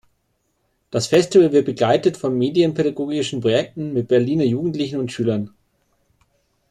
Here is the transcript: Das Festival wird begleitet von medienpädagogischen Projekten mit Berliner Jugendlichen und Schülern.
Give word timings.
Das 0.89 1.05
Festival 1.05 1.51
wird 1.51 1.67
begleitet 1.67 2.17
von 2.17 2.35
medienpädagogischen 2.35 3.39
Projekten 3.39 3.93
mit 3.93 4.07
Berliner 4.07 4.45
Jugendlichen 4.45 4.97
und 4.99 5.11
Schülern. 5.11 5.51